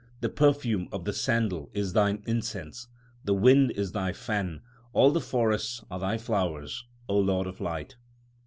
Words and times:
The 0.21 0.29
perfume 0.29 0.89
of 0.91 1.05
the 1.05 1.13
sandal 1.13 1.59
l 1.59 1.69
is 1.75 1.93
Thine 1.93 2.23
incense; 2.25 2.87
the 3.23 3.35
wind 3.35 3.69
is 3.75 3.91
Thy 3.91 4.13
fan; 4.13 4.61
2 4.93 4.93
all 4.93 5.11
the 5.11 5.21
forests 5.21 5.85
are 5.91 5.99
Thy 5.99 6.17
flowers, 6.17 6.85
O 7.07 7.19
Lord 7.19 7.45
of 7.45 7.61
light. 7.61 7.97